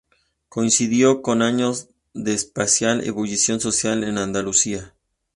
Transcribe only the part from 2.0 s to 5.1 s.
de especial ebullición social en Andalucía.